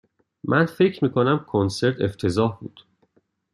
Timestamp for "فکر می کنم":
0.65-1.45